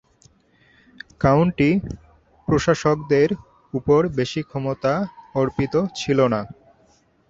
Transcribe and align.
County 1.21 1.69
প্রশাসকদের 2.47 3.29
উপর 3.73 3.99
বেশি 4.17 4.41
ক্ষমতা 4.43 4.93
অর্পিত 5.35 5.73
ছিলনা। 5.95 6.41